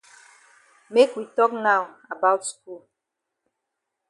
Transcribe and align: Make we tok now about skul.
Make 0.93 1.15
we 1.15 1.23
tok 1.35 1.51
now 1.67 1.81
about 2.13 2.41
skul. 2.49 2.79